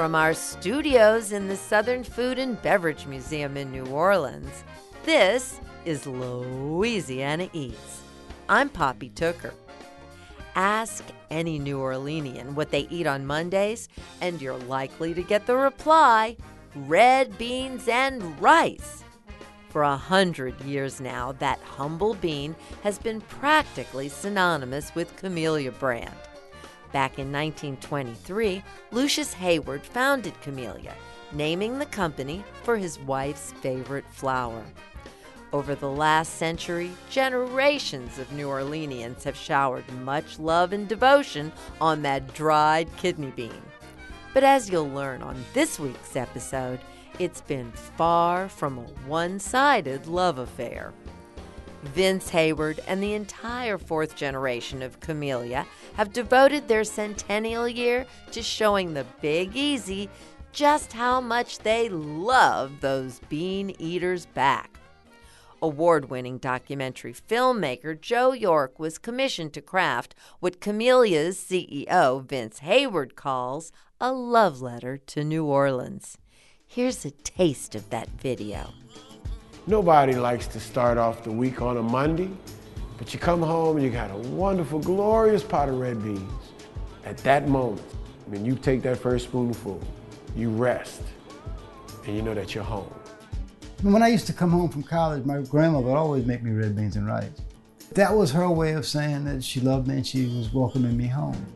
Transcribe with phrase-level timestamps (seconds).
[0.00, 4.64] From our studios in the Southern Food and Beverage Museum in New Orleans,
[5.04, 8.00] this is Louisiana Eats.
[8.48, 9.52] I'm Poppy Tooker.
[10.54, 13.90] Ask any New Orleanian what they eat on Mondays,
[14.22, 16.38] and you're likely to get the reply
[16.74, 19.04] red beans and rice.
[19.68, 26.14] For a hundred years now, that humble bean has been practically synonymous with Camellia brand.
[26.92, 30.94] Back in 1923, Lucius Hayward founded Camellia,
[31.32, 34.64] naming the company for his wife's favorite flower.
[35.52, 42.02] Over the last century, generations of New Orleanians have showered much love and devotion on
[42.02, 43.62] that dried kidney bean.
[44.32, 46.80] But as you'll learn on this week's episode,
[47.18, 50.92] it's been far from a one sided love affair.
[51.82, 58.42] Vince Hayward and the entire fourth generation of Camellia have devoted their centennial year to
[58.42, 60.08] showing the Big Easy
[60.52, 64.78] just how much they love those bean eaters back.
[65.62, 73.14] Award winning documentary filmmaker Joe York was commissioned to craft what Camellia's CEO, Vince Hayward,
[73.14, 76.16] calls a love letter to New Orleans.
[76.66, 78.72] Here's a taste of that video.
[79.66, 82.30] Nobody likes to start off the week on a Monday,
[82.96, 86.32] but you come home and you got a wonderful, glorious pot of red beans.
[87.04, 87.84] At that moment,
[88.26, 89.82] when you take that first spoonful,
[90.34, 91.02] you rest
[92.06, 92.92] and you know that you're home.
[93.82, 96.74] When I used to come home from college, my grandma would always make me red
[96.74, 97.30] beans and rice.
[97.92, 101.06] That was her way of saying that she loved me and she was welcoming me
[101.06, 101.46] home.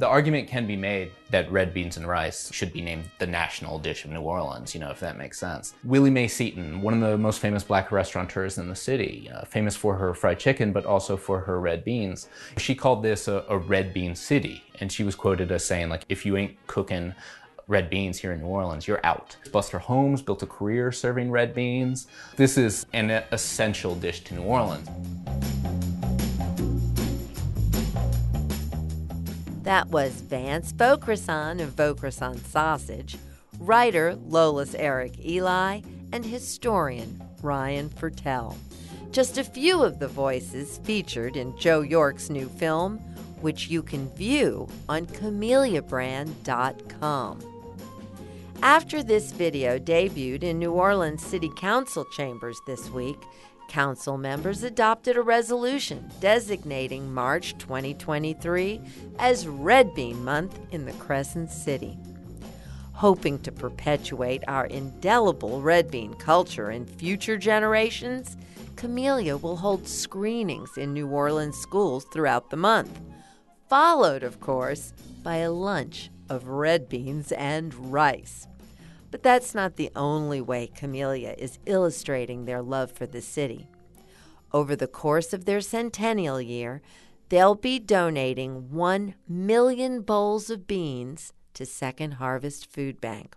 [0.00, 3.78] The argument can be made that red beans and rice should be named the national
[3.78, 5.74] dish of New Orleans, you know, if that makes sense.
[5.84, 9.76] Willie Mae Seaton, one of the most famous black restaurateurs in the city, uh, famous
[9.76, 13.58] for her fried chicken, but also for her red beans, she called this a, a
[13.58, 14.64] red bean city.
[14.80, 17.14] And she was quoted as saying, like, if you ain't cooking
[17.68, 19.36] red beans here in New Orleans, you're out.
[19.52, 22.06] Buster Holmes built a career serving red beans.
[22.36, 24.88] This is an essential dish to New Orleans.
[29.62, 33.18] That was Vance Vaucresson of Vaucresson Sausage,
[33.58, 38.56] writer Lolis Eric Elie, and historian Rien Fertel.
[39.10, 42.96] Just a few of the voices featured in Joe York's new film,
[43.40, 47.40] which you can view on CamelliaBrand.com.
[48.62, 53.16] After this video debuted in New Orleans City Council chambers this week,
[53.70, 58.80] Council members adopted a resolution designating March 2023
[59.20, 61.96] as Red Bean Month in the Crescent City.
[62.94, 68.36] Hoping to perpetuate our indelible red bean culture in future generations,
[68.74, 73.00] Camellia will hold screenings in New Orleans schools throughout the month,
[73.68, 74.92] followed, of course,
[75.22, 78.48] by a lunch of red beans and rice.
[79.10, 83.68] But that's not the only way Camellia is illustrating their love for the city.
[84.52, 86.82] Over the course of their centennial year,
[87.28, 93.36] they'll be donating 1 million bowls of beans to Second Harvest Food Bank.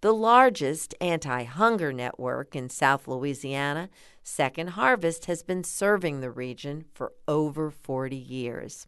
[0.00, 3.88] The largest anti hunger network in South Louisiana,
[4.22, 8.86] Second Harvest has been serving the region for over 40 years.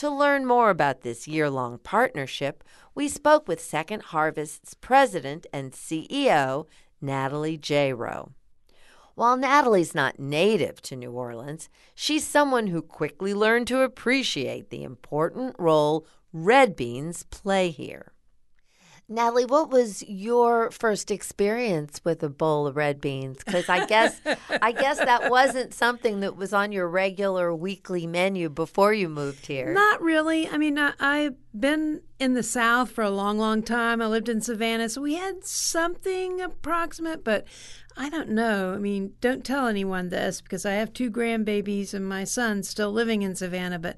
[0.00, 5.72] To learn more about this year long partnership, we spoke with Second Harvest's president and
[5.72, 6.64] CEO,
[7.02, 8.30] Natalie Jayroe.
[9.14, 14.84] While Natalie's not native to New Orleans, she's someone who quickly learned to appreciate the
[14.84, 18.14] important role red beans play here.
[19.10, 23.42] Natalie, what was your first experience with a bowl of red beans?
[23.44, 24.20] Because I guess
[24.62, 29.46] I guess that wasn't something that was on your regular weekly menu before you moved
[29.46, 29.74] here.
[29.74, 30.48] Not really.
[30.48, 34.02] I mean, I, I've been in the South for a long, long time.
[34.02, 37.46] I lived in Savannah, so we had something approximate, but
[37.96, 38.74] I don't know.
[38.74, 42.92] I mean, don't tell anyone this because I have two grandbabies and my son still
[42.92, 43.96] living in Savannah, but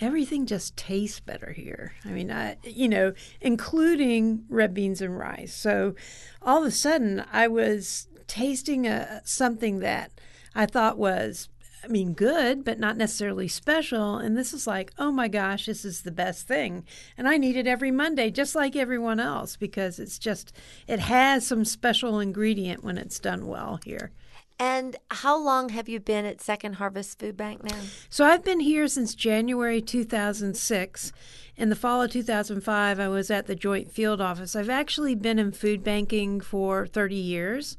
[0.00, 1.94] everything just tastes better here.
[2.04, 5.52] I mean, I, you know, including red beans and rice.
[5.52, 5.96] So
[6.40, 10.12] all of a sudden, I was tasting a, something that
[10.54, 11.48] I thought was
[11.84, 14.16] I mean, good, but not necessarily special.
[14.16, 16.84] And this is like, oh my gosh, this is the best thing.
[17.18, 20.52] And I need it every Monday, just like everyone else, because it's just,
[20.88, 24.12] it has some special ingredient when it's done well here.
[24.58, 27.80] And how long have you been at Second Harvest Food Bank now?
[28.08, 31.12] So I've been here since January 2006.
[31.56, 34.56] In the fall of 2005, I was at the Joint Field Office.
[34.56, 37.76] I've actually been in food banking for 30 years.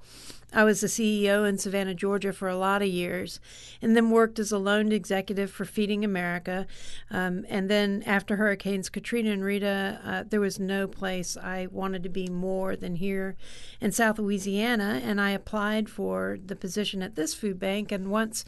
[0.55, 3.41] I was the CEO in Savannah, Georgia for a lot of years,
[3.81, 6.65] and then worked as a loan executive for Feeding America.
[7.11, 12.03] Um, and then after Hurricanes Katrina and Rita, uh, there was no place I wanted
[12.03, 13.35] to be more than here
[13.81, 15.01] in South Louisiana.
[15.03, 17.91] And I applied for the position at this food bank.
[17.91, 18.45] And once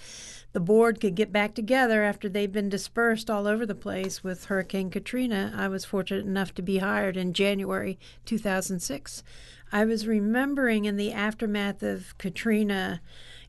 [0.54, 4.46] the board could get back together after they'd been dispersed all over the place with
[4.46, 9.24] Hurricane Katrina, I was fortunate enough to be hired in January 2006.
[9.72, 13.02] I was remembering in the aftermath of Katrina,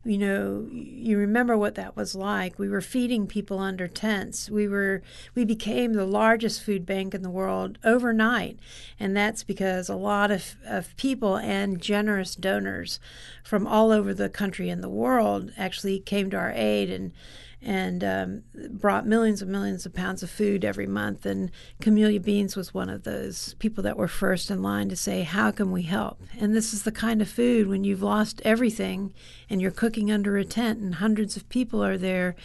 [0.04, 2.58] you know, you remember what that was like.
[2.58, 4.48] We were feeding people under tents.
[4.48, 5.02] We were
[5.34, 8.58] we became the largest food bank in the world overnight,
[8.98, 13.00] and that's because a lot of, of people and generous donors
[13.44, 17.12] from all over the country and the world actually came to our aid and
[17.60, 21.26] and um, brought millions and millions of pounds of food every month.
[21.26, 21.50] And
[21.80, 25.50] Camellia Beans was one of those people that were first in line to say, How
[25.50, 26.22] can we help?
[26.38, 29.12] And this is the kind of food when you've lost everything
[29.50, 32.36] and you're cooking under a tent and hundreds of people are there.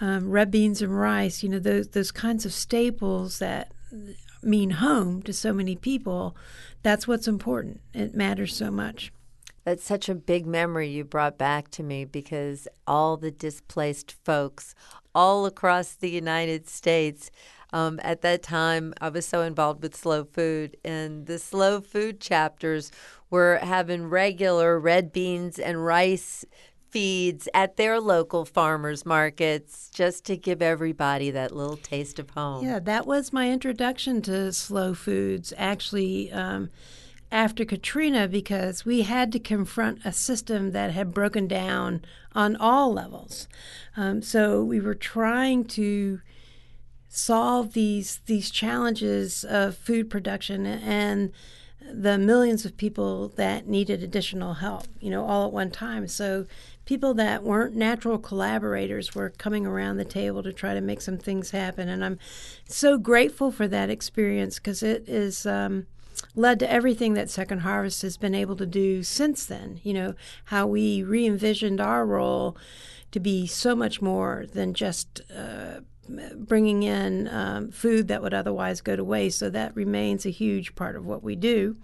[0.00, 3.72] Um, red beans and rice, you know, those, those kinds of staples that
[4.42, 6.36] mean home to so many people.
[6.82, 7.80] That's what's important.
[7.94, 9.10] It matters so much.
[9.66, 14.76] That's such a big memory you brought back to me because all the displaced folks
[15.12, 17.32] all across the United States.
[17.72, 22.20] Um, at that time, I was so involved with slow food, and the slow food
[22.20, 22.92] chapters
[23.28, 26.44] were having regular red beans and rice
[26.90, 32.64] feeds at their local farmers markets just to give everybody that little taste of home.
[32.64, 35.52] Yeah, that was my introduction to slow foods.
[35.56, 36.70] Actually, um,
[37.30, 42.02] after Katrina because we had to confront a system that had broken down
[42.34, 43.48] on all levels.
[43.96, 46.20] Um, so we were trying to
[47.08, 51.32] solve these these challenges of food production and
[51.92, 56.08] the millions of people that needed additional help, you know, all at one time.
[56.08, 56.46] So
[56.84, 61.18] people that weren't natural collaborators were coming around the table to try to make some
[61.18, 61.88] things happen.
[61.88, 62.18] And I'm
[62.66, 65.86] so grateful for that experience because it is um,
[66.34, 69.80] led to everything that Second Harvest has been able to do since then.
[69.82, 70.14] You know,
[70.46, 72.56] how we re envisioned our role
[73.12, 75.80] to be so much more than just uh,
[76.34, 79.38] bringing in um, food that would otherwise go to waste.
[79.38, 81.76] So that remains a huge part of what we do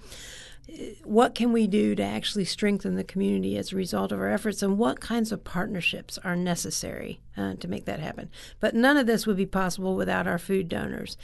[1.05, 4.63] what can we do to actually strengthen the community as a result of our efforts
[4.63, 8.31] and what kinds of partnerships are necessary uh, to make that happen?
[8.61, 11.17] But none of this would be possible without our food donors.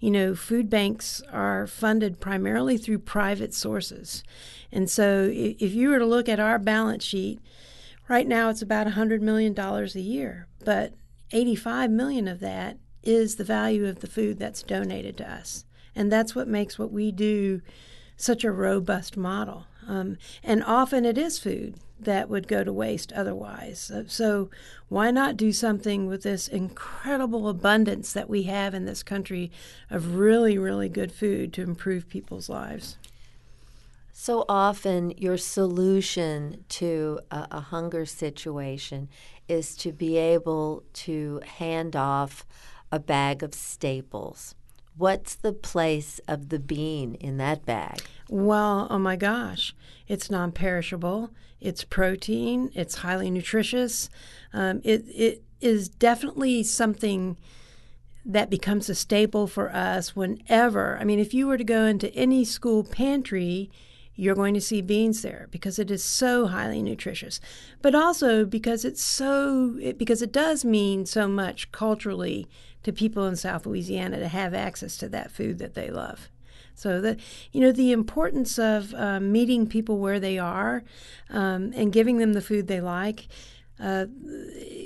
[0.00, 4.24] You know food banks are funded primarily through private sources.
[4.72, 7.40] And so if you were to look at our balance sheet
[8.08, 10.94] right now it's about $100 million a year but
[11.32, 15.64] 85 million of that is the value of the food that's donated to us.
[15.94, 17.62] And that's what makes what we do
[18.16, 19.66] such a robust model.
[19.86, 23.90] Um, and often it is food that would go to waste otherwise.
[24.08, 24.50] So,
[24.88, 29.50] why not do something with this incredible abundance that we have in this country
[29.90, 32.98] of really, really good food to improve people's lives?
[34.12, 39.08] So often, your solution to a, a hunger situation
[39.48, 42.44] is to be able to hand off
[42.90, 44.54] a bag of staples
[44.98, 48.00] What's the place of the bean in that bag?
[48.30, 49.74] Well, oh my gosh,
[50.08, 54.08] it's non perishable, it's protein, it's highly nutritious.
[54.52, 57.36] Um, it, it is definitely something
[58.24, 60.98] that becomes a staple for us whenever.
[60.98, 63.70] I mean, if you were to go into any school pantry,
[64.16, 67.38] you're going to see beans there because it is so highly nutritious
[67.82, 72.48] but also because it's so it, because it does mean so much culturally
[72.86, 76.28] to people in South Louisiana to have access to that food that they love.
[76.76, 77.16] So the
[77.50, 80.84] you know the importance of um, meeting people where they are
[81.28, 83.26] um, and giving them the food they like.
[83.80, 84.06] Uh,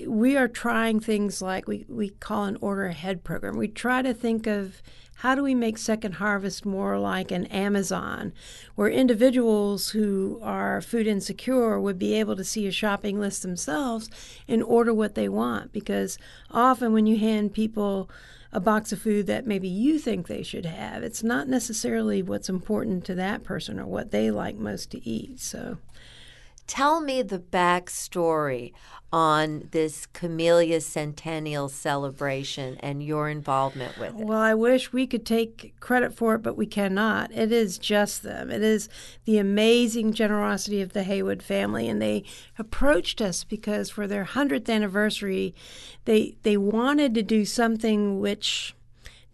[0.06, 3.58] we are trying things like we, we call an order ahead program.
[3.58, 4.82] We try to think of
[5.20, 8.32] how do we make Second Harvest more like an Amazon,
[8.74, 14.08] where individuals who are food insecure would be able to see a shopping list themselves
[14.48, 15.74] and order what they want?
[15.74, 16.16] Because
[16.50, 18.08] often when you hand people
[18.50, 22.48] a box of food that maybe you think they should have, it's not necessarily what's
[22.48, 25.38] important to that person or what they like most to eat.
[25.38, 25.76] So
[26.70, 28.72] Tell me the backstory
[29.12, 34.24] on this Camellia Centennial celebration and your involvement with it.
[34.24, 37.32] Well, I wish we could take credit for it, but we cannot.
[37.32, 38.52] It is just them.
[38.52, 38.88] It is
[39.24, 42.22] the amazing generosity of the Hayward family, and they
[42.56, 45.56] approached us because for their hundredth anniversary,
[46.04, 48.76] they they wanted to do something which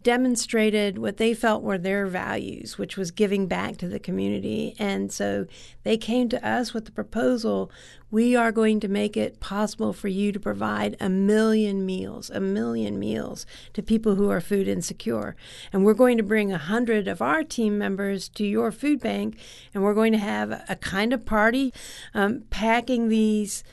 [0.06, 4.76] demonstrated what they felt were their values, which was giving back to the community.
[4.78, 5.46] And so
[5.82, 7.72] they came to us with the proposal
[8.08, 12.38] we are going to make it possible for you to provide a million meals, a
[12.38, 15.34] million meals to people who are food insecure.
[15.72, 19.36] And we're going to bring a hundred of our team members to your food bank,
[19.74, 21.74] and we're going to have a kind of party
[22.14, 23.64] um, packing these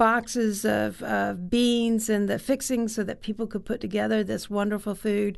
[0.00, 4.94] boxes of, of beans and the fixings so that people could put together this wonderful
[4.94, 5.36] food.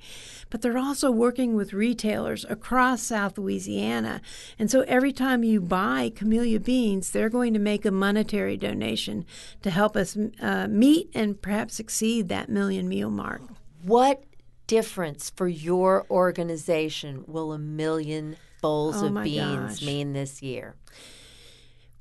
[0.50, 4.20] But they're also working with retailers across South Louisiana.
[4.60, 9.26] And so every time you buy Camellia beans, they're going to make a monetary donation
[9.62, 13.42] to help us uh, meet and perhaps exceed that million meal mark.
[13.82, 14.22] What
[14.68, 19.82] difference for your organization will a million bowls Oh of beans gosh.
[19.84, 20.76] mean this year?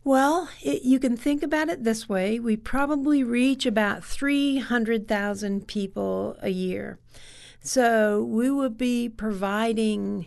[0.03, 2.39] Well, it, you can think about it this way.
[2.39, 6.99] We probably reach about 300,000 people a year.
[7.61, 10.25] So we would be providing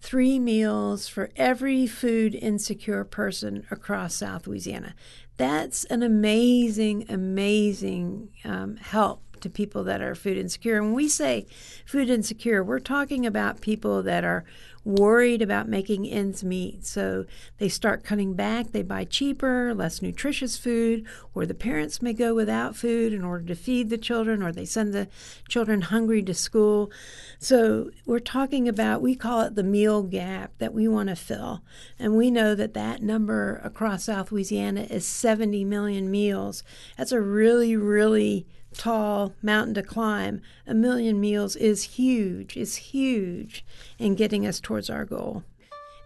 [0.00, 4.94] three meals for every food insecure person across South Louisiana.
[5.36, 10.82] That's an amazing, amazing um, help to people that are food insecure.
[10.82, 11.46] When we say
[11.86, 14.44] food insecure, we're talking about people that are
[14.88, 16.84] worried about making ends meet.
[16.86, 17.26] So
[17.58, 21.04] they start cutting back, they buy cheaper, less nutritious food,
[21.34, 24.64] or the parents may go without food in order to feed the children, or they
[24.64, 25.08] send the
[25.46, 26.90] children hungry to school.
[27.38, 31.62] So we're talking about, we call it the meal gap that we want to fill.
[31.98, 36.62] And we know that that number across South Louisiana is 70 million meals.
[36.96, 40.40] That's a really, really tall mountain to climb.
[40.66, 43.64] A million meals is huge, is huge
[43.98, 45.44] in getting us towards our goal.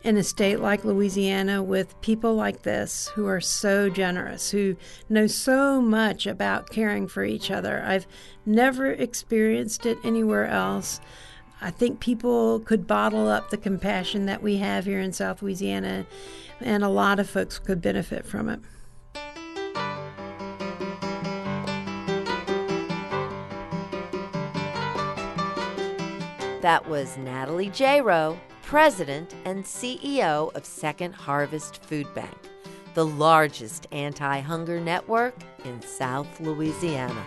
[0.04, 4.76] In a state like Louisiana, with people like this who are so generous, who
[5.08, 8.08] know so much about caring for each other, I've
[8.44, 11.00] never experienced it anywhere else.
[11.60, 16.04] I think people could bottle up the compassion that we have here in South Louisiana,
[16.60, 18.58] and a lot of folks could benefit from it.
[26.62, 32.36] That was Natalie Jayroe, President and CEO of Second Harvest Food Bank,
[32.94, 37.24] the largest anti hunger network in South Louisiana.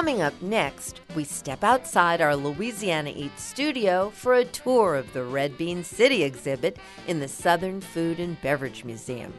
[0.00, 5.22] Coming up next, we step outside our Louisiana Eats studio for a tour of the
[5.22, 9.34] Red Bean City exhibit in the Southern Food and Beverage Museum.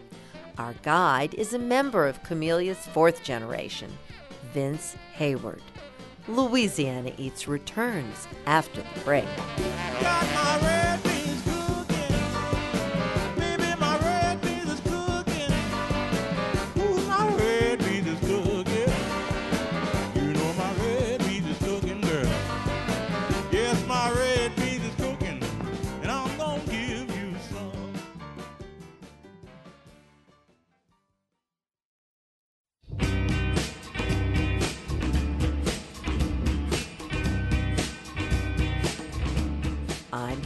[0.59, 3.89] Our guide is a member of Camellia's fourth generation,
[4.53, 5.63] Vince Hayward.
[6.27, 9.25] Louisiana Eats returns after the break.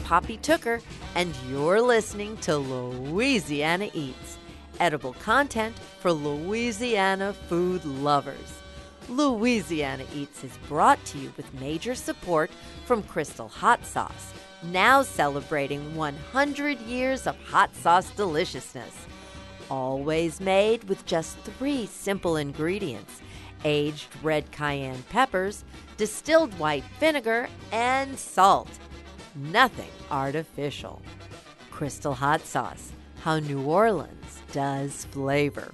[0.06, 0.82] Poppy Tooker,
[1.16, 4.38] and you're listening to Louisiana Eats,
[4.80, 8.54] edible content for Louisiana food lovers.
[9.10, 12.52] Louisiana Eats is brought to you with major support
[12.86, 14.32] from Crystal Hot Sauce,
[14.62, 19.08] now celebrating 100 years of hot sauce deliciousness.
[19.72, 23.22] Always made with just three simple ingredients
[23.64, 25.64] aged red cayenne peppers,
[25.98, 28.70] distilled white vinegar, and salt.
[29.36, 31.02] Nothing artificial.
[31.70, 35.74] Crystal Hot Sauce, how New Orleans does flavor.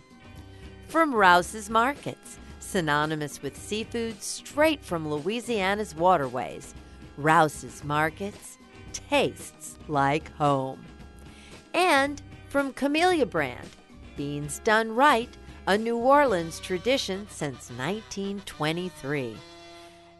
[0.87, 6.73] From Rouse's Markets, synonymous with seafood straight from Louisiana's waterways,
[7.17, 8.57] Rouse's Markets
[8.93, 10.83] tastes like home.
[11.75, 13.69] And from Camellia Brand,
[14.17, 15.29] beans done right,
[15.67, 19.37] a New Orleans tradition since 1923.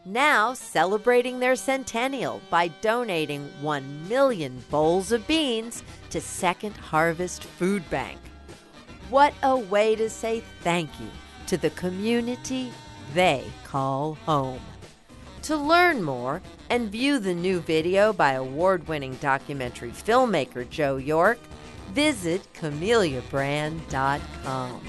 [0.04, 7.88] Now celebrating their centennial by donating 1 million bowls of beans to Second Harvest Food
[7.88, 8.18] Bank.
[9.10, 11.06] What a way to say thank you
[11.46, 12.72] to the community
[13.14, 14.58] they call home.
[15.42, 21.38] To learn more and view the new video by award winning documentary filmmaker Joe York,
[21.92, 24.80] visit CamelliaBrand.com.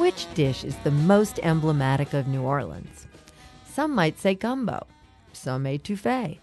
[0.00, 3.06] Which dish is the most emblematic of New Orleans?
[3.66, 4.86] Some might say gumbo,
[5.34, 6.38] some etouffee.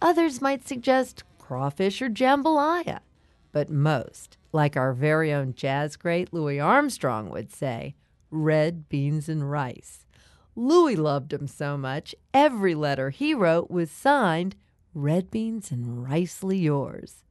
[0.00, 3.00] Others might suggest crawfish or jambalaya.
[3.50, 7.96] But most, like our very own jazz great Louis Armstrong would say,
[8.30, 10.06] red beans and rice.
[10.54, 14.54] Louis loved 'em so much, every letter he wrote was signed
[14.94, 17.24] Red Beans and Ricely Yours.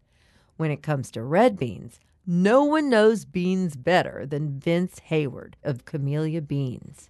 [0.58, 5.86] When it comes to red beans, no one knows beans better than Vince Hayward of
[5.86, 7.10] Camellia Beans.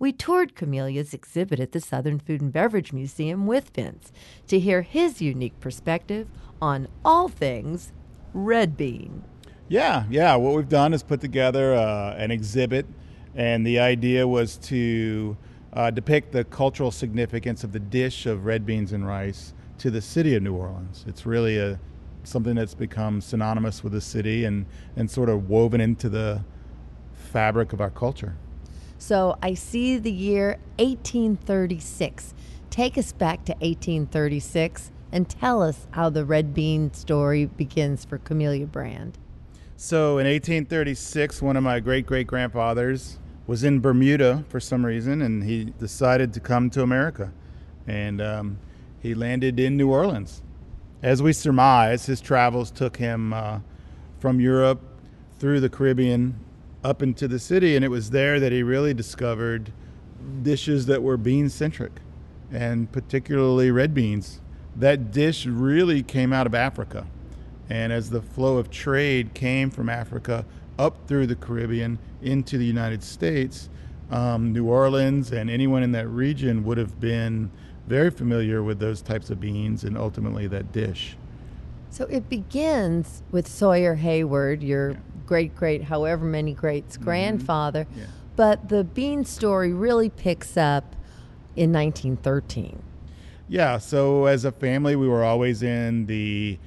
[0.00, 4.10] We toured Camellia's exhibit at the Southern Food and Beverage Museum with Vince
[4.48, 6.26] to hear his unique perspective
[6.60, 7.92] on all things
[8.34, 9.22] red bean.
[9.68, 10.34] Yeah, yeah.
[10.34, 12.84] What we've done is put together uh, an exhibit,
[13.36, 15.36] and the idea was to
[15.72, 20.02] uh, depict the cultural significance of the dish of red beans and rice to the
[20.02, 21.04] city of New Orleans.
[21.06, 21.78] It's really a
[22.28, 24.66] something that's become synonymous with the city and,
[24.96, 26.42] and sort of woven into the
[27.14, 28.36] fabric of our culture.
[28.98, 32.34] So I see the year 1836.
[32.70, 38.18] Take us back to 1836 and tell us how the red bean story begins for
[38.18, 39.16] Camellia Brand.
[39.76, 45.22] So in 1836, one of my great great grandfathers was in Bermuda for some reason,
[45.22, 47.32] and he decided to come to America.
[47.86, 48.58] And um,
[49.00, 50.42] he landed in New Orleans.
[51.02, 53.60] As we surmise, his travels took him uh,
[54.18, 54.80] from Europe
[55.38, 56.34] through the Caribbean
[56.82, 59.72] up into the city, and it was there that he really discovered
[60.42, 62.00] dishes that were bean centric,
[62.50, 64.40] and particularly red beans.
[64.74, 67.06] That dish really came out of Africa.
[67.70, 70.44] And as the flow of trade came from Africa
[70.78, 73.68] up through the Caribbean into the United States,
[74.10, 77.50] um, New Orleans and anyone in that region would have been
[77.88, 81.16] very familiar with those types of beans and ultimately that dish.
[81.90, 87.84] So it begins with Sawyer Hayward, your great great, however many greats grandfather.
[87.84, 88.00] Mm-hmm.
[88.00, 88.06] Yeah.
[88.36, 90.94] But the bean story really picks up
[91.56, 92.82] in 1913.
[93.48, 96.58] Yeah, so as a family, we were always in the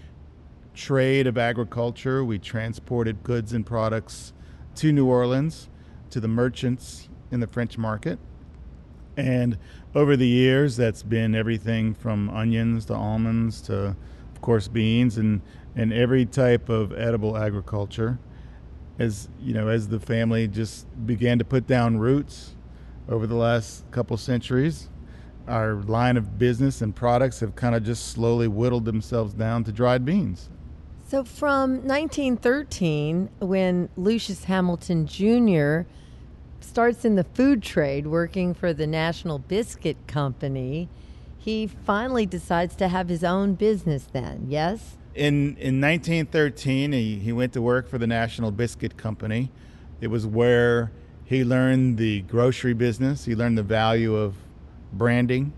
[0.74, 2.26] trade of agriculture.
[2.26, 4.34] We transported goods and products
[4.76, 5.70] to New Orleans,
[6.10, 8.20] to the merchants in the French market.
[9.16, 9.58] And
[9.94, 13.96] over the years, that's been everything from onions to almonds to,
[14.34, 15.42] of course, beans and,
[15.76, 18.20] and every type of edible agriculture.
[19.00, 22.56] As you know, as the family just began to put down roots
[23.10, 24.90] over the last couple centuries,
[25.48, 29.72] our line of business and products have kind of just slowly whittled themselves down to
[29.72, 30.50] dried beans.
[31.08, 35.82] So from 1913, when Lucius Hamilton Jr.
[36.64, 40.90] starts in the food trade working for the National Biscuit Company,
[41.38, 44.98] he finally decides to have his own business then, yes?
[45.16, 49.52] In in 1913, he, he went to work for the National Biscuit Company.
[50.00, 50.92] It was where
[51.26, 53.26] he learned the grocery business.
[53.26, 54.36] He learned the value of
[54.94, 55.54] branding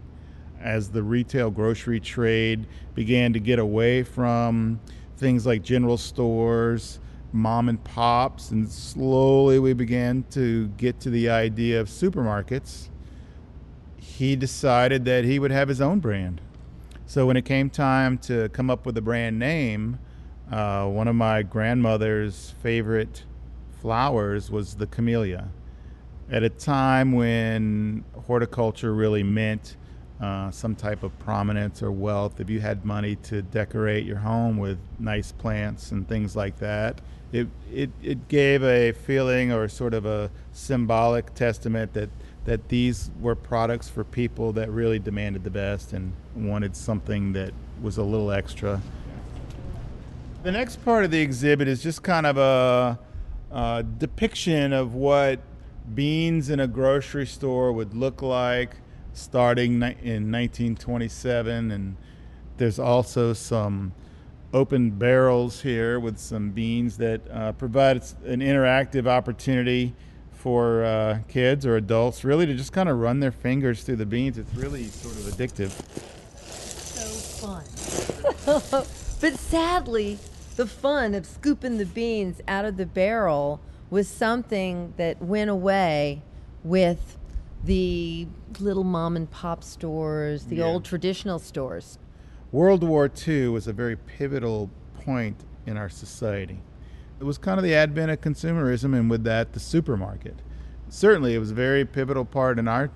[0.61, 4.79] as the retail grocery trade began to get away from
[5.17, 6.99] things like general stores,
[7.33, 12.89] mom and pops, and slowly we began to get to the idea of supermarkets.
[13.97, 16.39] He decided that he would have his own brand.
[17.05, 19.99] So when it came time to come up with a brand name,
[20.51, 23.23] uh, one of my grandmother's favorite
[23.81, 25.49] flowers was the camellia.
[26.29, 29.75] At a time when horticulture really meant
[30.23, 34.57] uh, some type of prominence or wealth, if you had money to decorate your home
[34.57, 37.01] with nice plants and things like that,
[37.33, 42.09] it, it, it gave a feeling or sort of a symbolic testament that
[42.45, 47.53] that these were products for people that really demanded the best and wanted something that
[47.81, 48.81] was a little extra.
[50.43, 52.99] The next part of the exhibit is just kind of a,
[53.49, 55.39] a depiction of what
[55.95, 58.75] beans in a grocery store would look like
[59.13, 61.95] starting in 1927 and
[62.57, 63.93] there's also some
[64.53, 69.93] open barrels here with some beans that uh, provide an interactive opportunity
[70.31, 74.05] for uh, kids or adults really to just kind of run their fingers through the
[74.05, 74.37] beans.
[74.37, 75.71] It's really sort of addictive.
[76.37, 77.63] So fun.
[79.21, 80.19] but sadly,
[80.55, 86.21] the fun of scooping the beans out of the barrel was something that went away
[86.63, 87.17] with
[87.65, 88.27] the
[88.59, 90.65] little mom and pop stores, the Yeah.
[90.65, 91.97] old traditional stores.
[92.51, 96.61] World War II was a very pivotal point in our society.
[97.19, 100.41] It was kind of the advent of consumerism, and with that, the supermarket.
[100.89, 102.89] Certainly, it was a very pivotal part in our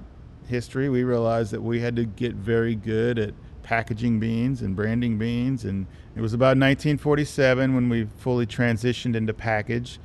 [0.48, 0.90] history.
[0.90, 5.66] We realized that we had to get very good at packaging beans and branding beans,
[5.66, 10.00] and it was about 1947 when we fully transitioned into package.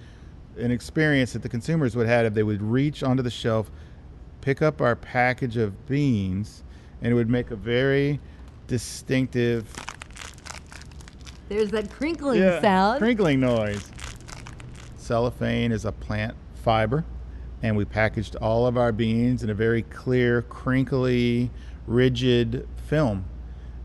[0.57, 3.71] An experience that the consumers would have if they would reach onto the shelf,
[4.43, 6.63] pick up our package of beans,
[7.01, 8.21] and it would make a very
[8.67, 9.73] distinctive
[11.49, 12.99] There's that crinkling sound.
[12.99, 13.91] crinkling noise.
[14.97, 17.05] Cellophane is a plant fiber,
[17.63, 21.51] and we packaged all of our beans in a very clear, crinkly,
[21.87, 23.25] rigid film.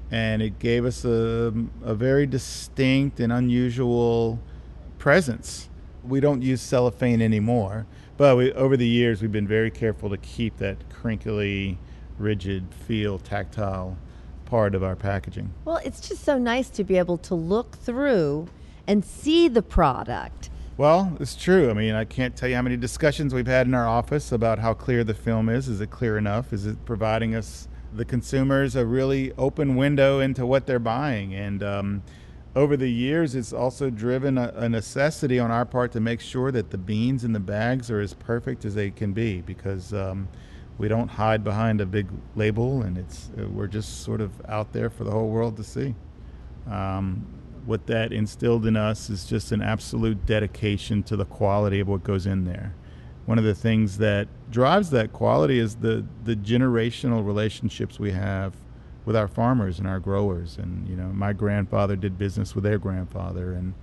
[0.10, 4.40] And it gave us a, a very distinct and unusual
[4.98, 5.70] presence.
[6.04, 7.86] We don't use cellophane anymore,
[8.18, 11.78] but we, over the years we've been very careful to keep that crinkly,
[12.18, 13.98] rigid feel, tactile
[14.46, 15.54] part of our packaging.
[15.66, 18.48] Well, it's just so nice to be able to look through
[18.88, 20.50] and see the product.
[20.78, 21.70] Well, it's true.
[21.70, 24.60] I mean, I can't tell you how many discussions we've had in our office about
[24.60, 25.68] how clear the film is.
[25.68, 26.54] Is it clear enough?
[26.54, 31.34] Is it providing us, the consumers, a really open window into what they're buying?
[31.34, 32.04] And um,
[32.58, 36.52] over the years, it's also driven a, a necessity on our part to make sure
[36.52, 40.28] that the beans in the bags are as perfect as they can be because um,
[40.80, 44.74] we don't hide behind a big label and it's uh, we're just sort of out
[44.74, 45.94] there for the whole world to see.
[46.68, 47.28] Um,
[47.68, 52.04] what that instilled in us is just an absolute dedication to the quality of what
[52.04, 52.74] goes in there.
[53.28, 58.54] One of the things that drives that quality is the, the generational relationships we have
[59.08, 60.58] with our farmers and our growers.
[60.58, 63.54] And, you know, my grandfather did business with their grandfather.
[63.54, 63.74] And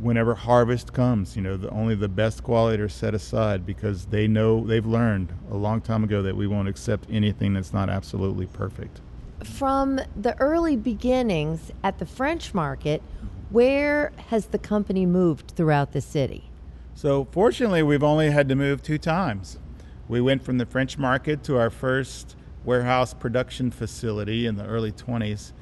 [0.00, 4.28] whenever harvest comes, you know, the, only the best quality are set aside because they
[4.28, 8.46] know, they've learned a long time ago that we won't accept anything that's not absolutely
[8.46, 9.00] perfect.
[9.42, 13.02] From the early beginnings at the French market,
[13.50, 16.50] where has the company moved throughout the city?
[16.94, 19.58] So fortunately, we've only had to move two times.
[20.06, 22.36] We went from the French market to our first
[22.68, 25.52] warehouse production facility in the early 20s,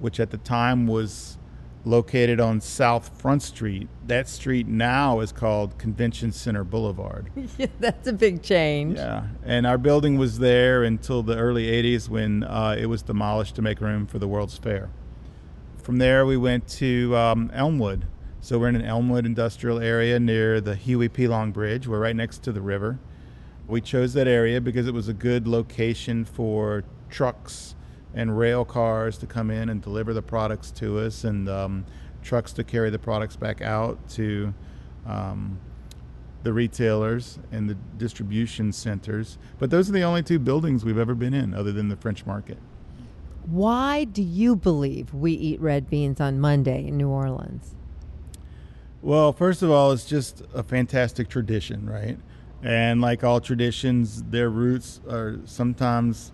[0.00, 1.36] which at the time was
[1.84, 3.88] located on South Front Street.
[4.06, 7.32] That street now is called Convention Center Boulevard.
[7.80, 8.96] That's a big change.
[8.96, 13.56] Yeah, and our building was there until the early 80s when uh, it was demolished
[13.56, 14.88] to make room for the World's Fair.
[15.78, 18.06] From there, we went to um, Elmwood.
[18.40, 21.26] So we're in an Elmwood industrial area near the Huey P.
[21.26, 21.88] Long Bridge.
[21.88, 23.00] We're right next to the river.
[23.72, 27.74] We chose that area because it was a good location for trucks
[28.12, 31.86] and rail cars to come in and deliver the products to us, and um,
[32.22, 34.52] trucks to carry the products back out to
[35.06, 35.58] um,
[36.42, 39.38] the retailers and the distribution centers.
[39.58, 42.26] But those are the only two buildings we've ever been in, other than the French
[42.26, 42.58] Market.
[43.46, 47.74] Why do you believe we eat red beans on Monday in New Orleans?
[49.00, 52.18] Well, first of all, it's just a fantastic tradition, right?
[52.62, 56.32] And like all traditions, their roots are sometimes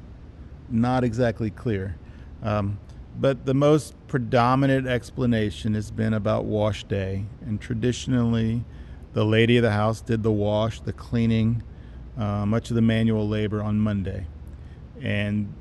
[0.68, 1.96] not exactly clear.
[2.42, 2.78] Um,
[3.18, 7.24] but the most predominant explanation has been about wash day.
[7.40, 8.64] And traditionally,
[9.14, 11.62] the lady of the house did the wash, the cleaning,
[12.16, 14.26] uh, much of the manual labor on Monday.
[15.00, 15.52] And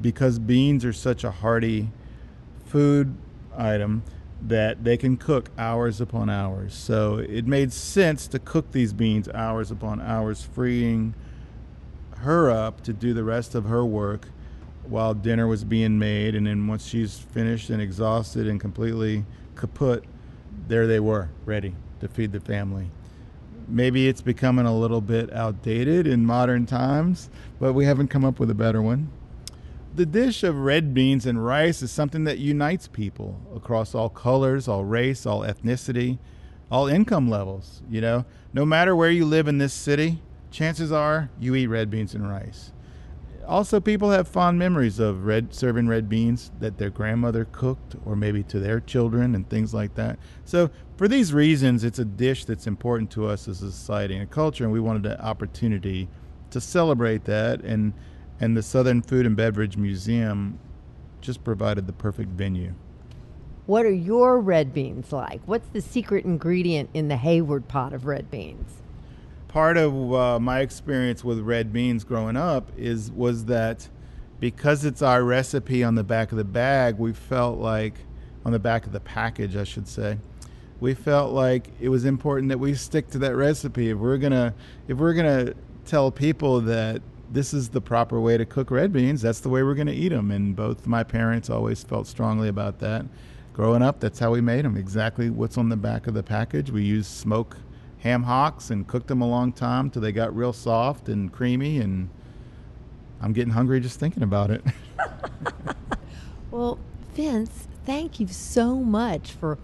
[0.00, 1.90] because beans are such a hearty
[2.66, 3.14] food
[3.56, 4.02] item,
[4.40, 6.74] that they can cook hours upon hours.
[6.74, 11.14] So it made sense to cook these beans hours upon hours, freeing
[12.18, 14.28] her up to do the rest of her work
[14.84, 16.34] while dinner was being made.
[16.34, 19.24] And then once she's finished and exhausted and completely
[19.56, 20.04] kaput,
[20.68, 22.90] there they were, ready to feed the family.
[23.66, 27.28] Maybe it's becoming a little bit outdated in modern times,
[27.60, 29.10] but we haven't come up with a better one
[29.94, 34.68] the dish of red beans and rice is something that unites people across all colors,
[34.68, 36.18] all race, all ethnicity,
[36.70, 37.82] all income levels.
[37.88, 41.90] You know, no matter where you live in this city, chances are you eat red
[41.90, 42.72] beans and rice.
[43.46, 48.14] Also, people have fond memories of red serving red beans that their grandmother cooked, or
[48.14, 50.18] maybe to their children and things like that.
[50.44, 54.22] So, for these reasons, it's a dish that's important to us as a society and
[54.22, 56.08] a culture, and we wanted an opportunity
[56.50, 57.94] to celebrate that and
[58.40, 60.58] and the Southern Food and Beverage Museum
[61.20, 62.74] just provided the perfect venue.
[63.66, 65.42] What are your red beans like?
[65.44, 68.82] What's the secret ingredient in the Hayward pot of red beans?
[69.48, 73.88] Part of uh, my experience with red beans growing up is was that
[74.40, 77.94] because it's our recipe on the back of the bag, we felt like
[78.44, 80.18] on the back of the package, I should say,
[80.80, 83.90] we felt like it was important that we stick to that recipe.
[83.90, 84.54] If we're gonna,
[84.86, 89.22] if we're gonna tell people that this is the proper way to cook red beans,
[89.22, 90.30] that's the way we're gonna eat them.
[90.30, 93.06] And both my parents always felt strongly about that.
[93.52, 94.76] Growing up, that's how we made them.
[94.76, 96.70] Exactly what's on the back of the package.
[96.70, 97.56] We used smoke
[97.98, 101.78] ham hocks and cooked them a long time till they got real soft and creamy.
[101.78, 102.08] And
[103.20, 104.62] I'm getting hungry just thinking about it.
[106.50, 106.78] Well,
[107.14, 109.58] Vince, thank you so much for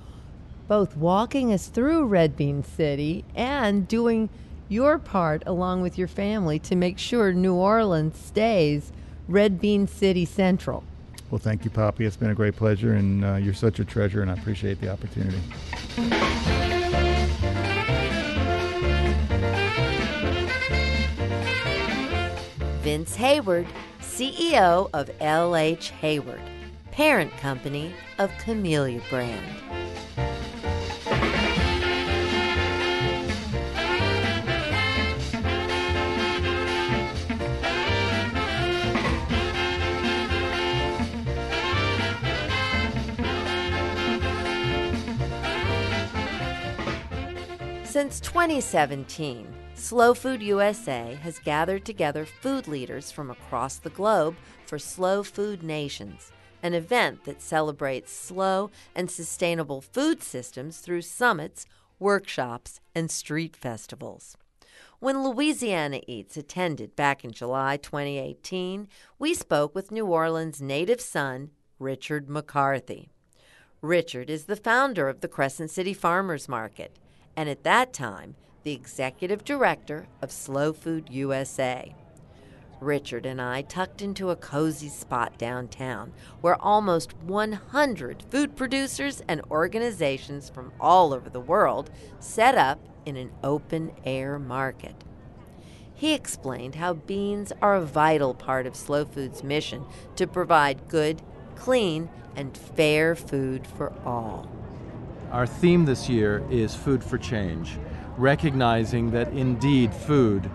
[0.69, 4.29] both walking us through Red Bean City and doing
[4.69, 8.93] your part along with your family to make sure New Orleans stays
[9.29, 10.85] Red Bean City Central.
[11.31, 12.05] Well, thank you, Poppy.
[12.05, 14.91] It's been a great pleasure, and uh, you're such a treasure, and I appreciate the
[14.91, 15.41] opportunity.
[22.83, 23.67] Vince Hayward,
[24.01, 26.43] CEO of LH Hayward,
[26.93, 29.45] parent company of Camellia Brand.
[47.95, 54.35] Since 2017, Slow Food USA has gathered together food leaders from across the globe
[54.67, 61.67] for Slow Food Nations, an event that celebrates slow and sustainable food systems through summits,
[62.01, 64.37] workshops, and street festivals.
[64.99, 68.89] When Louisiana Eats attended back in July 2018,
[69.21, 73.11] we spoke with New Orleans' native son, Richard McCarthy.
[73.81, 76.99] Richard is the founder of the Crescent City Farmers Market,
[77.37, 81.95] and at that time, the executive director of Slow Food USA.
[82.81, 89.41] Richard and I tucked into a cozy spot downtown where almost 100 food producers and
[89.51, 94.95] organizations from all over the world set up in an open air market.
[95.95, 99.85] He explained how beans are a vital part of Slow Food's mission
[100.17, 101.23] to provide good,
[101.55, 104.49] clean, and fair food for all.
[105.35, 107.77] Our theme this year is Food for Change,
[108.17, 110.49] recognizing that indeed food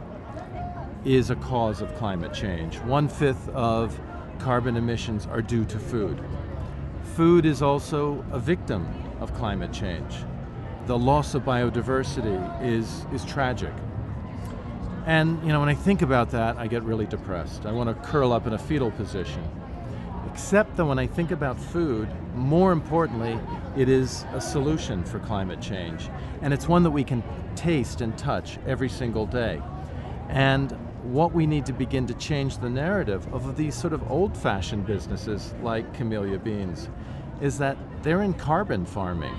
[1.04, 2.78] is a cause of climate change.
[2.80, 4.00] One fifth of
[4.40, 6.24] carbon emissions are due to food.
[7.18, 8.88] Food is also a victim
[9.20, 10.16] of climate change.
[10.86, 13.74] The loss of biodiversity is, is tragic.
[15.06, 17.66] And, you know, when I think about that, I get really depressed.
[17.66, 19.44] I want to curl up in a fetal position.
[20.32, 23.40] Except that when I think about food, more importantly,
[23.78, 26.10] it is a solution for climate change.
[26.42, 27.24] And it's one that we can
[27.56, 29.62] taste and touch every single day.
[30.30, 30.72] And
[31.04, 34.86] what we need to begin to change the narrative of these sort of old fashioned
[34.86, 36.90] businesses like Camellia Beans
[37.42, 39.36] is that they're in carbon farming.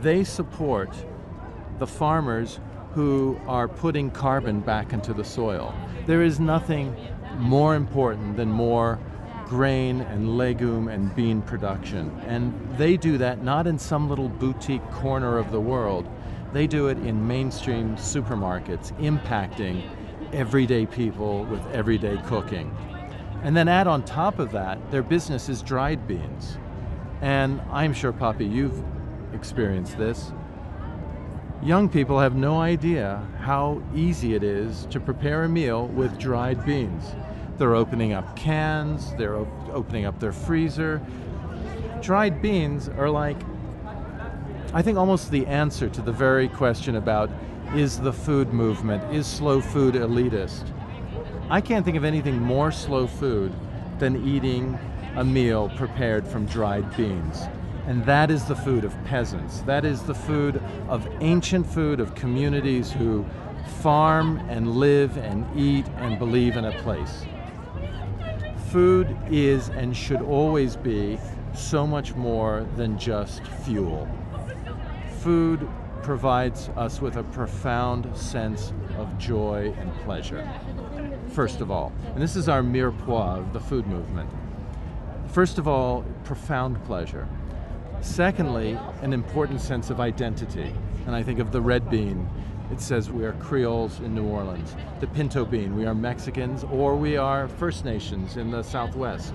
[0.00, 0.94] They support
[1.78, 2.60] the farmers
[2.92, 5.74] who are putting carbon back into the soil.
[6.06, 6.96] There is nothing
[7.36, 8.98] more important than more
[9.50, 12.08] grain and legume and bean production.
[12.28, 16.08] And they do that not in some little boutique corner of the world.
[16.52, 19.82] They do it in mainstream supermarkets, impacting
[20.32, 22.72] everyday people with everyday cooking.
[23.42, 26.56] And then add on top of that, their business is dried beans.
[27.20, 28.80] And I'm sure, Poppy, you've
[29.34, 30.30] experienced this.
[31.60, 36.64] Young people have no idea how easy it is to prepare a meal with dried
[36.64, 37.02] beans.
[37.60, 40.98] They're opening up cans, they're op- opening up their freezer.
[42.00, 43.36] Dried beans are like,
[44.72, 47.28] I think, almost the answer to the very question about
[47.74, 50.72] is the food movement, is slow food elitist?
[51.50, 53.52] I can't think of anything more slow food
[53.98, 54.78] than eating
[55.16, 57.42] a meal prepared from dried beans.
[57.86, 59.60] And that is the food of peasants.
[59.60, 63.26] That is the food of ancient food of communities who
[63.82, 67.26] farm and live and eat and believe in a place.
[68.70, 71.18] Food is and should always be
[71.54, 74.08] so much more than just fuel.
[75.18, 75.68] Food
[76.02, 80.48] provides us with a profound sense of joy and pleasure.
[81.32, 84.30] First of all, and this is our mirepoix of the food movement.
[85.32, 87.28] First of all, profound pleasure.
[88.02, 90.72] Secondly, an important sense of identity.
[91.06, 92.28] And I think of the red bean.
[92.70, 94.76] It says we are Creoles in New Orleans.
[95.00, 99.34] The pinto bean, we are Mexicans or we are First Nations in the Southwest.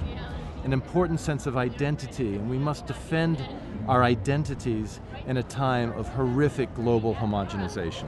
[0.63, 3.45] An important sense of identity, and we must defend
[3.89, 8.08] our identities in a time of horrific global homogenization.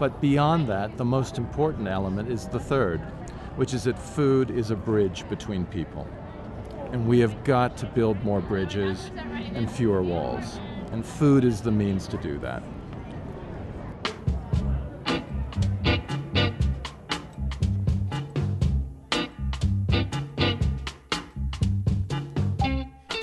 [0.00, 3.00] But beyond that, the most important element is the third,
[3.56, 6.08] which is that food is a bridge between people.
[6.92, 9.10] And we have got to build more bridges
[9.54, 10.58] and fewer walls.
[10.92, 12.62] And food is the means to do that.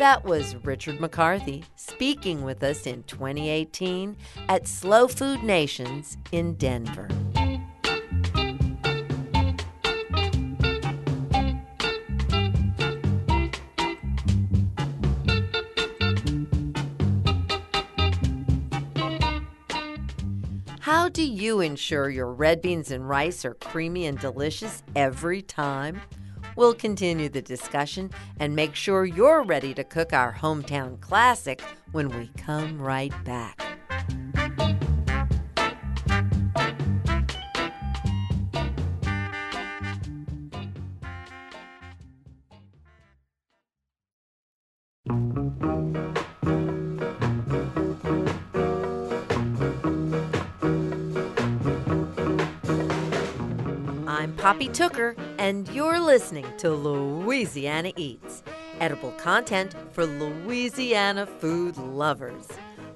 [0.09, 4.17] That was Richard McCarthy speaking with us in 2018
[4.47, 7.07] at Slow Food Nations in Denver.
[20.79, 26.01] How do you ensure your red beans and rice are creamy and delicious every time?
[26.59, 31.61] We'll continue the discussion and make sure you're ready to cook our hometown classic
[31.93, 33.78] when we come right back.
[54.49, 58.41] Poppy Tooker, and you're listening to Louisiana Eats,
[58.79, 62.47] edible content for Louisiana food lovers.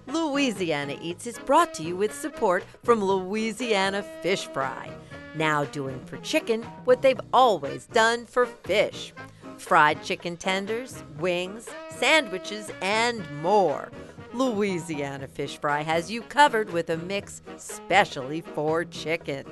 [0.07, 4.89] Louisiana Eats is brought to you with support from Louisiana Fish Fry,
[5.35, 9.13] now doing for chicken what they've always done for fish
[9.57, 13.91] fried chicken tenders, wings, sandwiches, and more.
[14.33, 19.45] Louisiana Fish Fry has you covered with a mix specially for chicken.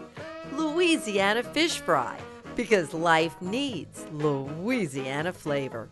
[0.51, 2.19] Louisiana Fish Fry,
[2.55, 5.89] because life needs Louisiana flavor.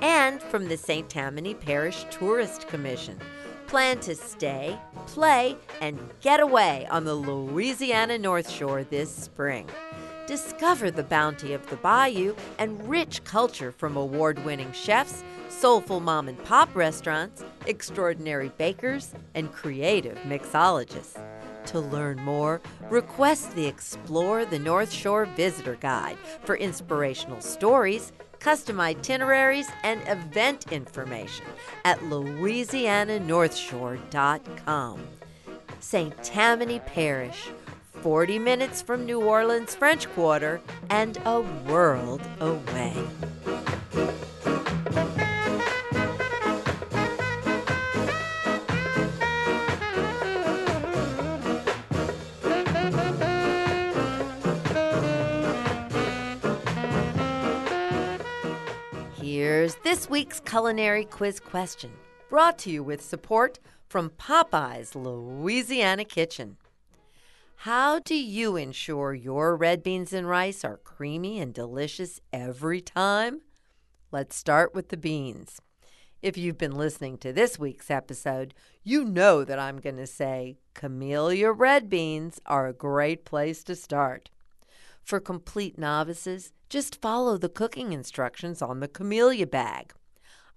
[0.00, 1.08] And from the St.
[1.10, 3.18] Tammany Parish Tourist Commission.
[3.66, 9.68] Plan to stay, play, and get away on the Louisiana North Shore this spring.
[10.26, 16.28] Discover the bounty of the bayou and rich culture from award winning chefs, soulful mom
[16.28, 21.18] and pop restaurants, extraordinary bakers, and creative mixologists.
[21.68, 28.80] To learn more, request the Explore the North Shore Visitor Guide for inspirational stories, custom
[28.80, 31.44] itineraries, and event information
[31.84, 35.00] at louisiananorthshore.com.
[35.80, 36.24] St.
[36.24, 37.50] Tammany Parish,
[38.00, 42.96] 40 minutes from New Orleans French Quarter and a world away.
[59.68, 61.92] Here's this week's culinary quiz question,
[62.30, 66.56] brought to you with support from Popeye's Louisiana Kitchen.
[67.56, 73.42] How do you ensure your red beans and rice are creamy and delicious every time?
[74.10, 75.60] Let's start with the beans.
[76.22, 80.56] If you've been listening to this week's episode, you know that I'm going to say
[80.72, 84.30] Camellia red beans are a great place to start.
[85.08, 89.94] For complete novices, just follow the cooking instructions on the Camellia bag.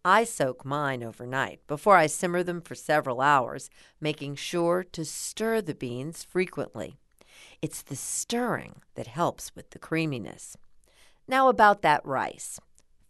[0.03, 3.69] I soak mine overnight before I simmer them for several hours,
[4.01, 6.97] making sure to stir the beans frequently.
[7.61, 10.57] It's the stirring that helps with the creaminess.
[11.29, 12.59] Now, about that rice.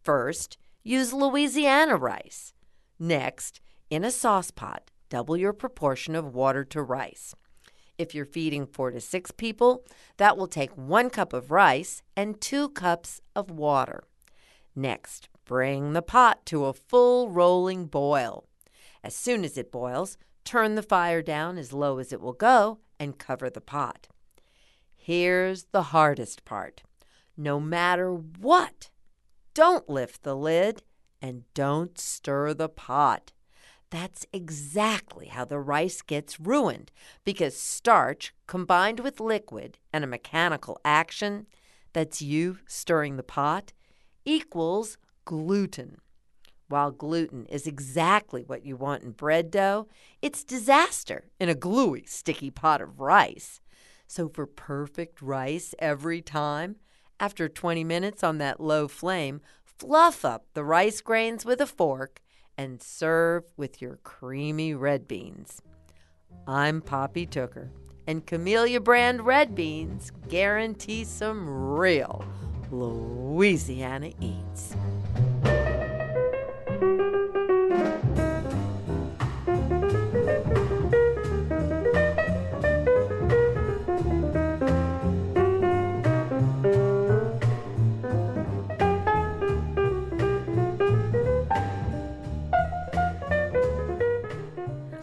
[0.03, 2.53] First, use Louisiana rice.
[2.99, 7.33] Next, in a sauce pot, double your proportion of water to rice.
[8.01, 9.85] If you're feeding four to six people,
[10.17, 14.05] that will take one cup of rice and two cups of water.
[14.75, 18.47] Next, bring the pot to a full rolling boil.
[19.03, 22.79] As soon as it boils, turn the fire down as low as it will go
[22.99, 24.07] and cover the pot.
[24.95, 26.81] Here's the hardest part
[27.37, 28.89] no matter what,
[29.53, 30.81] don't lift the lid
[31.21, 33.31] and don't stir the pot.
[33.91, 36.91] That's exactly how the rice gets ruined
[37.25, 41.45] because starch combined with liquid and a mechanical action
[41.91, 43.73] that's you stirring the pot
[44.23, 45.97] equals gluten.
[46.69, 49.89] While gluten is exactly what you want in bread dough,
[50.21, 53.59] it's disaster in a gluey, sticky pot of rice.
[54.07, 56.77] So, for perfect rice every time,
[57.19, 62.21] after 20 minutes on that low flame, fluff up the rice grains with a fork
[62.57, 65.61] and serve with your creamy red beans.
[66.47, 67.69] I'm Poppy Tooker,
[68.07, 72.23] and Camellia brand red beans guarantee some real
[72.71, 74.75] Louisiana eats.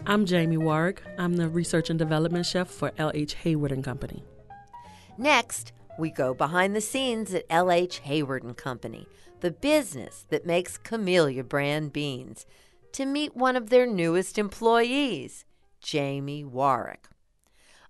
[0.09, 1.03] I'm Jamie Warwick.
[1.19, 4.23] I'm the research and development chef for LH Hayward and Company.
[5.19, 9.05] Next, we go behind the scenes at LH Hayward and Company,
[9.41, 12.47] the business that makes Camellia brand beans,
[12.93, 15.45] to meet one of their newest employees,
[15.79, 17.07] Jamie Warwick.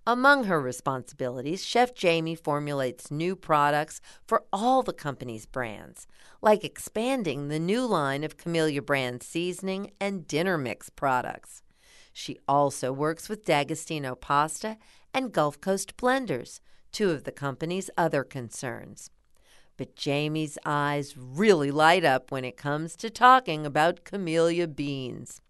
[0.06, 6.06] Among her responsibilities, Chef Jamie formulates new products for all the company's brands,
[6.42, 11.62] like expanding the new line of Camellia brand seasoning and dinner mix products.
[12.12, 14.76] She also works with D'Agostino Pasta
[15.14, 16.60] and Gulf Coast Blenders,
[16.92, 19.10] two of the company's other concerns.
[19.76, 25.40] But Jamie's eyes really light up when it comes to talking about Camellia beans.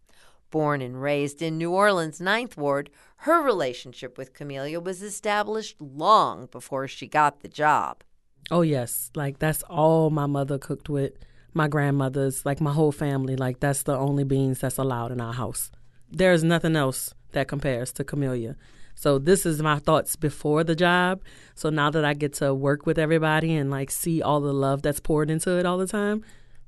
[0.50, 6.46] Born and raised in New Orleans' Ninth Ward, her relationship with Camellia was established long
[6.46, 8.02] before she got the job.
[8.50, 9.10] Oh, yes.
[9.14, 11.12] Like, that's all my mother cooked with.
[11.54, 13.36] My grandmother's, like, my whole family.
[13.36, 15.70] Like, that's the only beans that's allowed in our house.
[16.10, 18.56] There's nothing else that compares to Camellia.
[18.94, 21.22] So this is my thoughts before the job.
[21.54, 24.82] So now that I get to work with everybody and like see all the love
[24.82, 26.22] that's poured into it all the time,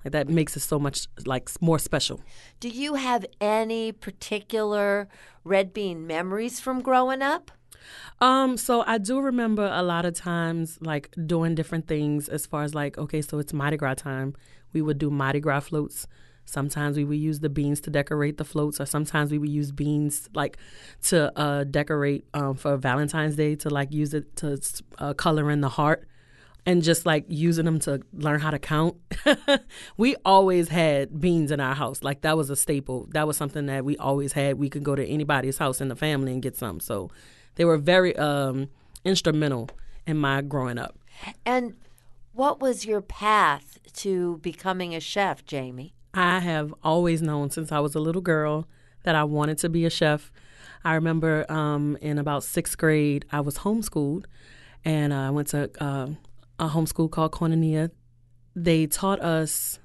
[0.05, 2.21] like that makes it so much like more special.
[2.59, 5.09] Do you have any particular
[5.45, 7.51] red bean memories from growing up?
[8.21, 12.63] Um, so I do remember a lot of times like doing different things as far
[12.63, 14.35] as like, okay, so it's Mardi Gras time.
[14.73, 16.07] We would do Mardi Gras floats.
[16.45, 19.73] Sometimes we would use the beans to decorate the floats, or sometimes we would use
[19.73, 20.59] beans like
[21.05, 24.61] to uh, decorate um, for Valentine's Day to like use it to
[24.99, 26.07] uh, color in the heart,
[26.67, 28.97] and just like using them to learn how to count.
[29.97, 33.07] we always had beans in our house, like that was a staple.
[33.13, 34.59] That was something that we always had.
[34.59, 36.81] We could go to anybody's house in the family and get some.
[36.81, 37.11] So
[37.55, 38.69] they were very um,
[39.05, 39.71] instrumental
[40.07, 40.99] in my growing up.
[41.45, 41.77] And
[42.33, 45.95] what was your path to becoming a chef, Jamie?
[46.15, 48.69] I have always known since I was a little girl
[49.05, 50.31] that I wanted to be a chef.
[50.85, 54.27] I remember um, in about sixth grade, I was homeschooled,
[54.85, 56.09] and I went to uh,
[56.59, 57.91] a homeschool called Koinonia.
[58.55, 59.79] They taught us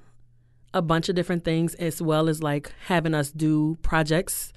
[0.74, 4.52] a bunch of different things, as well as like having us do projects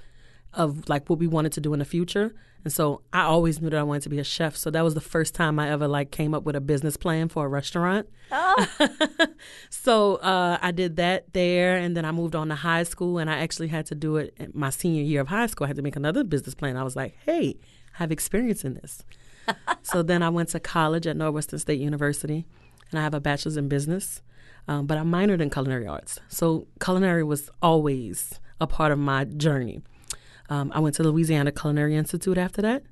[0.54, 2.36] of like what we wanted to do in the future.
[2.64, 4.56] And so I always knew that I wanted to be a chef.
[4.56, 7.28] So that was the first time I ever like came up with a business plan
[7.28, 8.08] for a restaurant.
[8.32, 8.68] Oh.
[9.70, 13.30] so uh, I did that there, and then I moved on to high school, and
[13.30, 15.66] I actually had to do it in my senior year of high school.
[15.66, 16.78] I had to make another business plan.
[16.78, 17.58] I was like, hey,
[17.96, 19.04] I have experience in this.
[19.82, 22.46] so then I went to college at Northwestern State University,
[22.92, 24.22] and I have a bachelor's in business,
[24.68, 26.20] um, but I minored in culinary arts.
[26.28, 29.82] So culinary was always a part of my journey.
[30.52, 32.84] Um, I went to the Louisiana Culinary Institute after that.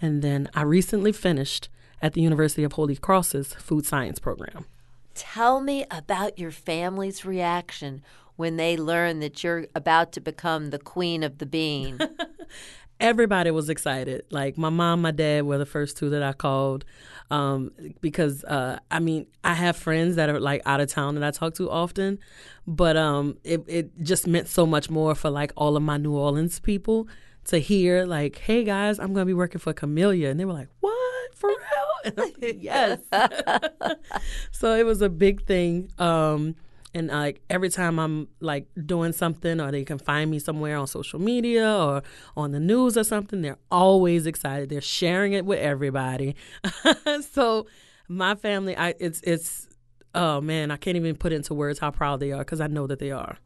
[0.00, 1.68] And then I recently finished
[2.00, 4.66] at the University of Holy Cross's food science program.
[5.12, 8.04] Tell me about your family's reaction
[8.36, 11.98] when they learn that you're about to become the queen of the bean.
[13.00, 14.24] Everybody was excited.
[14.30, 16.84] Like my mom, my dad were the first two that I called
[17.30, 21.24] um, because uh, I mean I have friends that are like out of town that
[21.24, 22.18] I talk to often,
[22.66, 26.12] but um, it it just meant so much more for like all of my New
[26.12, 27.08] Orleans people
[27.46, 30.52] to hear like, "Hey guys, I'm going to be working for Camellia," and they were
[30.52, 33.00] like, "What for real?" yes.
[34.50, 35.90] so it was a big thing.
[35.98, 36.56] Um,
[36.94, 40.76] and uh, like every time I'm like doing something, or they can find me somewhere
[40.76, 42.02] on social media or
[42.36, 44.68] on the news or something, they're always excited.
[44.68, 46.36] They're sharing it with everybody.
[47.32, 47.66] so
[48.08, 49.68] my family, I it's it's
[50.14, 52.86] oh man, I can't even put into words how proud they are because I know
[52.86, 53.38] that they are.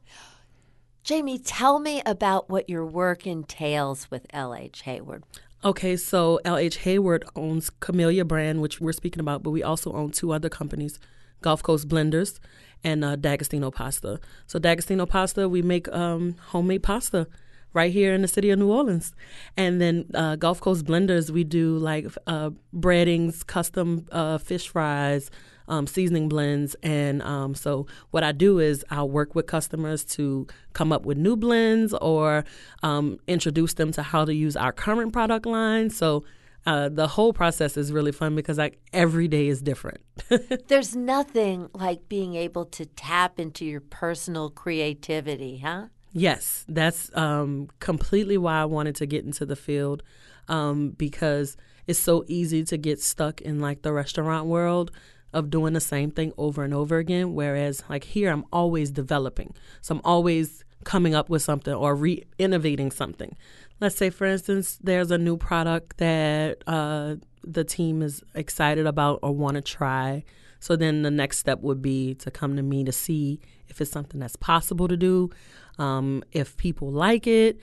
[1.03, 5.24] Jamie, tell me about what your work entails with LH Hayward.
[5.64, 10.11] Okay, so LH Hayward owns Camellia brand, which we're speaking about, but we also own
[10.11, 11.01] two other companies,
[11.40, 12.38] Gulf Coast Blenders
[12.85, 14.20] and uh, D'Agostino Pasta.
[14.47, 17.26] So D'Agostino Pasta, we make um, homemade pasta
[17.74, 19.12] right here in the city of New Orleans.
[19.57, 25.31] And then uh, Gulf Coast Blenders, we do like uh, breadings, custom uh, fish fries,
[25.68, 26.74] um, seasoning blends.
[26.83, 31.18] And um, so what I do is I'll work with customers to come up with
[31.18, 32.45] new blends or
[32.83, 35.91] um, introduce them to how to use our current product line.
[35.91, 36.24] So
[36.68, 40.02] uh, the whole process is really fun because like every day is different.
[40.68, 45.86] There's nothing like being able to tap into your personal creativity, huh?
[46.12, 50.02] Yes, that's um, completely why I wanted to get into the field
[50.46, 51.56] um, because
[51.86, 54.90] it's so easy to get stuck in like the restaurant world
[55.32, 57.32] of doing the same thing over and over again.
[57.32, 59.54] Whereas, like here, I'm always developing.
[59.80, 63.36] So I'm always coming up with something or re innovating something.
[63.81, 69.20] Let's say, for instance, there's a new product that uh, the team is excited about
[69.22, 70.24] or want to try.
[70.61, 73.91] So then the next step would be to come to me to see if it's
[73.91, 75.31] something that's possible to do,
[75.79, 77.61] um, if people like it.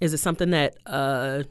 [0.00, 1.44] Is it something that uh,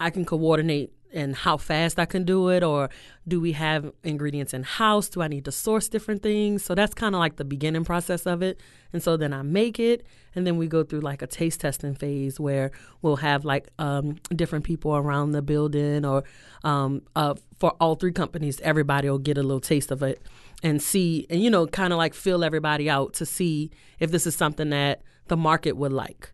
[0.00, 2.62] I can coordinate and how fast I can do it?
[2.62, 2.90] Or
[3.26, 5.08] do we have ingredients in house?
[5.08, 6.64] Do I need to source different things?
[6.64, 8.60] So that's kind of like the beginning process of it.
[8.92, 10.04] And so then I make it,
[10.34, 14.16] and then we go through like a taste testing phase where we'll have like um,
[14.34, 16.24] different people around the building, or
[16.62, 20.20] um, uh, for all three companies, everybody will get a little taste of it
[20.62, 24.26] and see, and you know, kind of like fill everybody out to see if this
[24.26, 26.32] is something that the market would like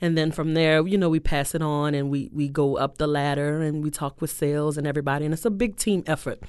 [0.00, 2.98] and then from there you know we pass it on and we we go up
[2.98, 5.24] the ladder and we talk with sales and everybody.
[5.24, 6.40] And it's a big team effort.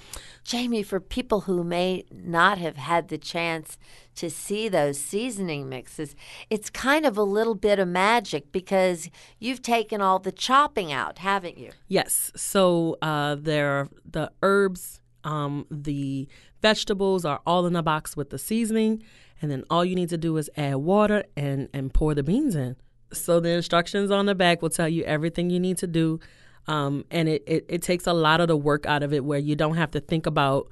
[0.44, 3.78] Jamie, for people who may not have had the chance
[4.16, 6.16] to see those seasoning mixes,
[6.50, 11.20] it's kind of a little bit of magic because you've taken all the chopping out,
[11.20, 11.72] haven't you?
[11.88, 12.32] yes.
[12.36, 16.28] So uh there the herbs um the
[16.62, 19.04] vegetables are all in a box with the seasoning.
[19.42, 22.56] And then all you need to do is add water and and pour the beans
[22.56, 22.76] in
[23.12, 26.20] so the instructions on the back will tell you everything you need to do
[26.68, 29.40] um, and it, it, it takes a lot of the work out of it where
[29.40, 30.68] you don't have to think about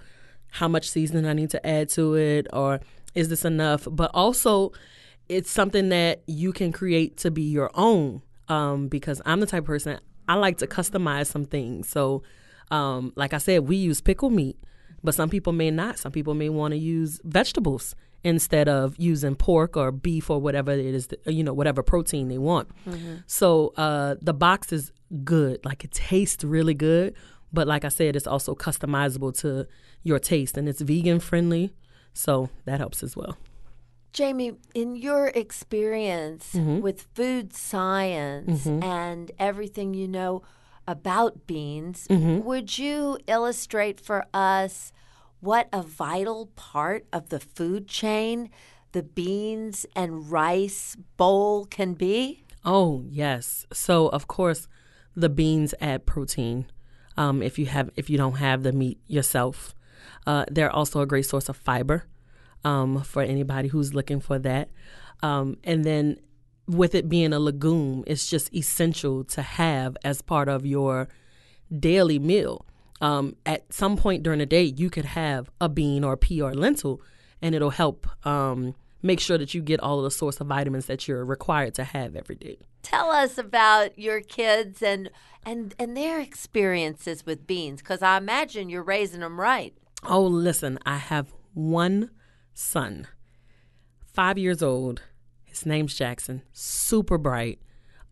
[0.49, 2.79] how much seasoning i need to add to it or
[3.15, 3.87] is this enough?
[3.89, 4.73] But also
[5.27, 9.63] it's something that you can create to be your own um, because i'm the type
[9.63, 11.89] of person i like to customize some things.
[11.89, 12.23] So
[12.71, 14.57] um, like i said we use pickle meat
[15.03, 15.97] but some people may not.
[15.97, 20.71] Some people may want to use vegetables instead of using pork or beef or whatever
[20.71, 22.69] it is that- you know whatever protein they want.
[22.85, 23.15] Mm-hmm.
[23.27, 24.91] So uh, the box is
[25.23, 25.63] good.
[25.63, 27.15] Like it tastes really good
[27.53, 29.65] but like i said it's also customizable to
[30.03, 31.73] your taste and it's vegan friendly.
[32.13, 33.37] So that helps as well.
[34.13, 36.79] Jamie, in your experience mm-hmm.
[36.79, 38.81] with food science mm-hmm.
[38.81, 40.41] and everything you know
[40.87, 44.91] about beans, would you illustrate for us
[45.39, 48.49] what a vital part of the food chain
[48.91, 52.43] the beans and rice bowl can be?
[52.65, 53.65] Oh yes.
[53.71, 54.67] So of course,
[55.15, 56.65] the beans add protein.
[57.15, 59.75] Um, if you have if you don't have the meat yourself,
[60.25, 62.05] uh, they're also a great source of fiber
[62.63, 64.69] um, for anybody who's looking for that.
[65.21, 66.19] Um, and then
[66.67, 71.07] with it being a legume, it's just essential to have as part of your
[71.71, 72.65] daily meal.
[73.01, 76.41] Um, at some point during the day, you could have a bean or a pea
[76.41, 77.01] or a lentil,
[77.41, 80.87] and it'll help um, make sure that you get all of the source of vitamins
[80.87, 82.57] that you're required to have every day.
[82.81, 85.09] Tell us about your kids and
[85.45, 89.73] and and their experiences with beans cuz I imagine you're raising them right.
[90.03, 92.11] Oh, listen, I have one
[92.53, 93.07] son,
[94.13, 95.01] five years old.
[95.43, 97.59] His name's Jackson, super bright.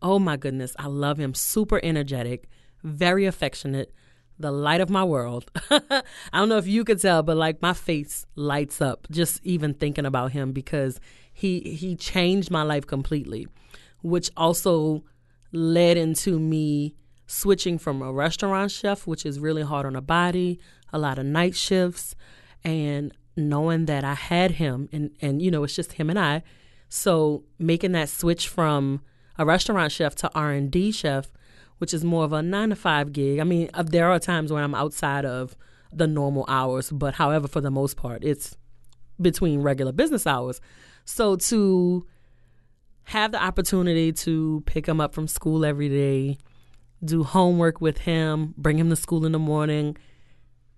[0.02, 1.32] Oh my goodness, I love him.
[1.32, 2.48] Super energetic,
[2.82, 3.92] very affectionate,
[4.38, 5.50] the light of my world.
[5.70, 9.74] I don't know if you could tell, but like my face lights up just even
[9.74, 11.00] thinking about him because
[11.32, 13.46] he he changed my life completely,
[14.02, 15.04] which also
[15.52, 16.94] led into me
[17.26, 20.60] switching from a restaurant chef, which is really hard on a body,
[20.92, 22.14] a lot of night shifts,
[22.62, 26.42] and knowing that I had him and and you know it's just him and I.
[26.88, 29.02] So making that switch from
[29.38, 31.30] a restaurant chef to R and D chef,
[31.78, 33.38] which is more of a nine to five gig.
[33.38, 35.56] I mean, uh, there are times when I'm outside of
[35.92, 38.56] the normal hours, but however, for the most part, it's
[39.20, 40.60] between regular business hours.
[41.04, 42.06] So to
[43.04, 46.38] have the opportunity to pick him up from school every day,
[47.04, 49.96] do homework with him, bring him to school in the morning.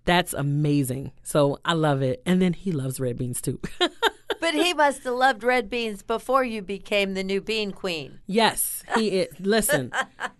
[0.04, 1.12] That's amazing.
[1.22, 2.22] So I love it.
[2.26, 3.60] And then he loves red beans too.
[4.40, 8.20] But he must have loved red beans before you became the new bean queen.
[8.26, 9.28] yes, he is.
[9.40, 9.92] Listen,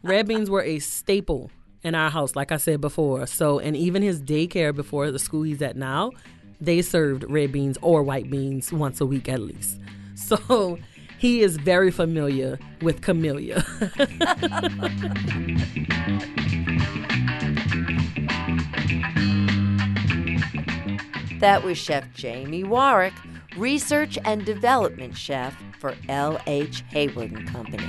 [0.02, 1.50] red beans were a staple
[1.82, 3.26] in our house, like I said before.
[3.26, 6.12] So, and even his daycare before the school he's at now,
[6.60, 9.78] they served red beans or white beans once a week at least.
[10.14, 10.78] So
[11.18, 13.64] he is very familiar with camellia.
[21.40, 23.12] That was Chef Jamie Warwick,
[23.58, 26.84] Research and Development Chef for L.H.
[26.90, 27.84] Hayward and Company.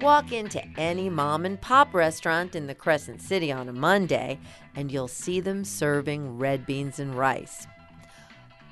[0.00, 4.40] Walk into any mom and pop restaurant in the Crescent City on a Monday,
[4.74, 7.66] and you'll see them serving red beans and rice.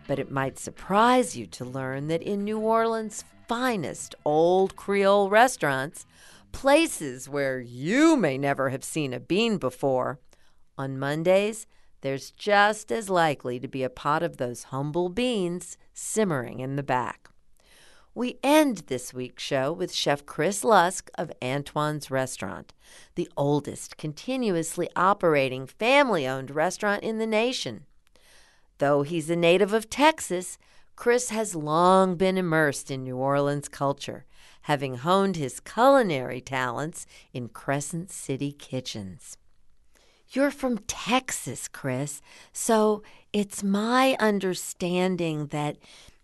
[0.08, 6.06] But it might surprise you to learn that in New Orleans' finest old Creole restaurants,
[6.50, 10.18] places where you may never have seen a bean before,
[10.76, 11.66] on Mondays,
[12.00, 16.82] there's just as likely to be a pot of those humble beans simmering in the
[16.82, 17.28] back.
[18.14, 22.72] We end this week's show with Chef Chris Lusk of Antoine's Restaurant,
[23.14, 27.84] the oldest continuously operating family owned restaurant in the nation.
[28.78, 30.58] Though he's a native of Texas,
[30.96, 34.24] Chris has long been immersed in New Orleans culture,
[34.62, 39.36] having honed his culinary talents in Crescent City kitchens.
[40.30, 42.20] You're from Texas, Chris,
[42.52, 43.02] so
[43.32, 45.76] it's my understanding that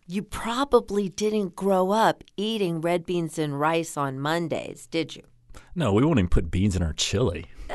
[0.07, 5.23] you probably didn't grow up eating red beans and rice on Mondays, did you?
[5.75, 7.47] No, we won't even put beans in our chili.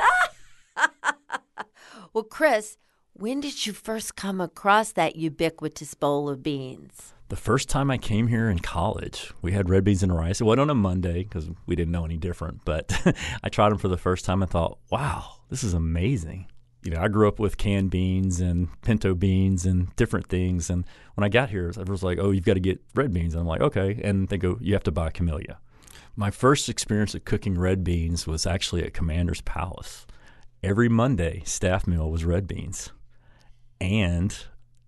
[2.12, 2.76] Well, Chris,
[3.14, 7.12] when did you first come across that ubiquitous bowl of beans?
[7.28, 10.40] The first time I came here in college, we had red beans and rice.
[10.40, 12.92] It wasn't on a Monday because we didn't know any different, but
[13.44, 16.46] I tried them for the first time and thought, wow, this is amazing.
[16.82, 20.70] You know, I grew up with canned beans and pinto beans and different things.
[20.70, 20.84] And
[21.14, 23.34] when I got here, everyone was like, oh, you've got to get red beans.
[23.34, 24.00] And I'm like, okay.
[24.02, 25.58] And they go, you have to buy camellia.
[26.16, 30.06] My first experience of cooking red beans was actually at Commander's Palace.
[30.62, 32.90] Every Monday, staff meal was red beans.
[33.80, 34.36] And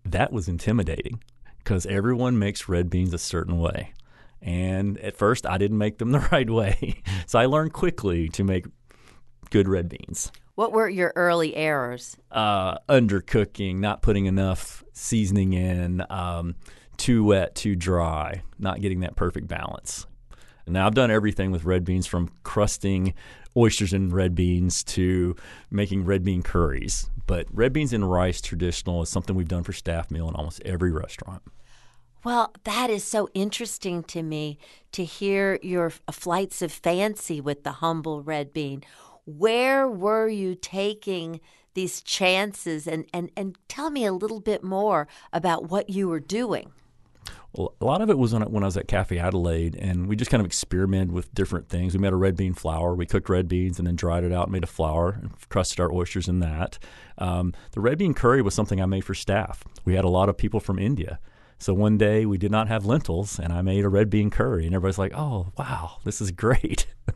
[0.05, 1.23] that was intimidating
[1.59, 3.93] because everyone makes red beans a certain way.
[4.41, 7.03] And at first, I didn't make them the right way.
[7.27, 8.67] so I learned quickly to make
[9.51, 10.33] good red beans.
[10.55, 12.17] What were your early errors?
[12.31, 16.57] Uh, undercooking, not putting enough seasoning in, um,
[16.99, 20.07] too wet, too dry, not getting that perfect balance.
[20.67, 23.15] Now I've done everything with red beans from crusting
[23.57, 25.35] oysters in red beans to
[25.71, 27.11] making red bean curries.
[27.27, 30.61] But red beans and rice traditional is something we've done for staff meal in almost
[30.65, 31.43] every restaurant.
[32.25, 34.59] Well, that is so interesting to me
[34.93, 38.85] to hear your flights of fancy with the humble red bean.
[39.25, 41.41] Where were you taking
[41.75, 42.87] these chances?
[42.87, 46.73] And, and, and tell me a little bit more about what you were doing.
[47.55, 50.17] A lot of it was when I, when I was at Cafe Adelaide, and we
[50.17, 51.93] just kind of experimented with different things.
[51.93, 52.95] We made a red bean flour.
[52.95, 55.79] We cooked red beans and then dried it out, and made a flour, and crusted
[55.79, 56.79] our oysters in that.
[57.19, 59.65] Um, the red bean curry was something I made for staff.
[59.85, 61.19] We had a lot of people from India.
[61.59, 64.65] So one day we did not have lentils, and I made a red bean curry,
[64.65, 66.87] and everybody's like, "Oh, wow, this is great!"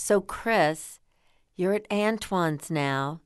[0.00, 1.00] So, Chris,
[1.56, 3.20] you're at Antoine's now,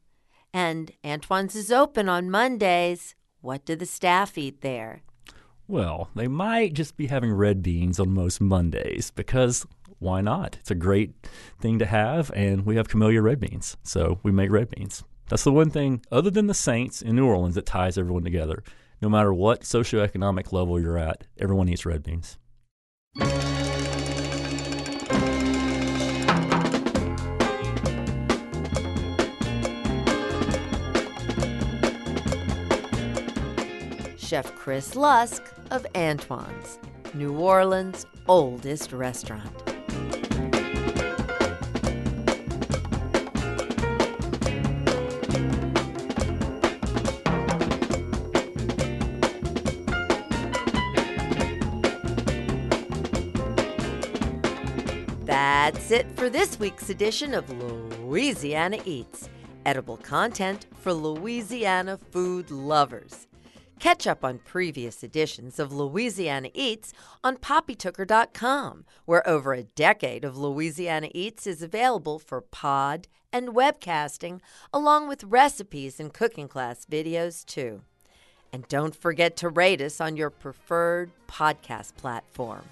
[0.54, 3.14] and Antoine's is open on Mondays.
[3.42, 5.02] What do the staff eat there?
[5.72, 9.66] Well, they might just be having red beans on most Mondays because
[10.00, 10.58] why not?
[10.60, 11.14] It's a great
[11.62, 15.02] thing to have, and we have camellia red beans, so we make red beans.
[15.30, 18.62] That's the one thing, other than the Saints in New Orleans, that ties everyone together.
[19.00, 22.36] No matter what socioeconomic level you're at, everyone eats red beans.
[34.32, 36.78] Chef Chris Lusk of Antoine's,
[37.12, 39.52] New Orleans' oldest restaurant.
[55.26, 59.28] That's it for this week's edition of Louisiana Eats,
[59.66, 63.26] edible content for Louisiana food lovers.
[63.82, 66.92] Catch up on previous editions of Louisiana Eats
[67.24, 74.38] on poppytooker.com, where over a decade of Louisiana Eats is available for pod and webcasting,
[74.72, 77.82] along with recipes and cooking class videos, too.
[78.52, 82.62] And don't forget to rate us on your preferred podcast platform.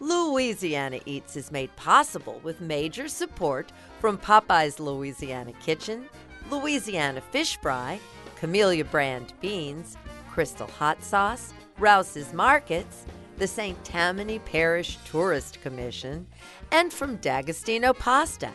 [0.00, 3.70] Louisiana Eats is made possible with major support
[4.00, 6.06] from Popeye's Louisiana Kitchen,
[6.50, 8.00] Louisiana Fish Fry,
[8.36, 9.98] Camellia Brand Beans,
[10.32, 13.04] Crystal Hot Sauce, Rouse's Markets,
[13.36, 13.84] the St.
[13.84, 16.26] Tammany Parish Tourist Commission,
[16.70, 18.48] and from D'Agostino Pasta,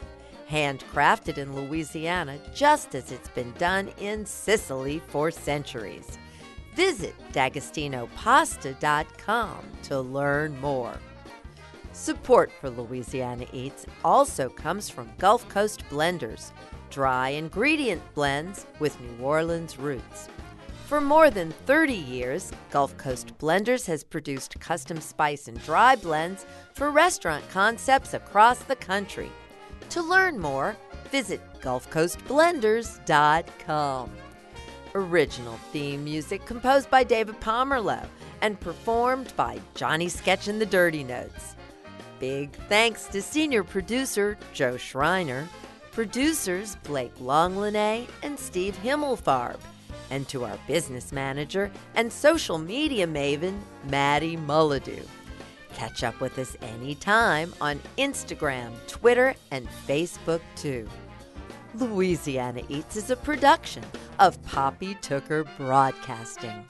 [0.49, 6.17] handcrafted in Louisiana just as it's been done in Sicily for centuries.
[6.73, 10.97] Visit d'agostinopasta.com to learn more.
[11.93, 16.49] Support for Louisiana Eats also comes from Gulf Coast Blenders,
[16.89, 20.28] dry ingredient blends with New Orleans roots.
[20.88, 26.45] For more than 30 years, Gulf Coast Blenders has produced custom spice and dry blends
[26.75, 29.29] for restaurant concepts across the country.
[29.89, 30.77] To learn more,
[31.11, 34.11] visit GulfCoastBlenders.com.
[34.95, 38.07] Original theme music composed by David Pomerleau
[38.41, 41.57] and performed by Johnny Sketch and the Dirty Notes.
[42.17, 45.49] Big thanks to senior producer Joe Schreiner,
[45.91, 49.59] producers Blake Langlinais and Steve Himmelfarb,
[50.09, 55.05] and to our business manager and social media maven, Maddie Mullidew.
[55.73, 60.87] Catch up with us anytime on Instagram, Twitter, and Facebook too.
[61.75, 63.83] Louisiana Eats is a production
[64.19, 66.67] of Poppy Tooker Broadcasting.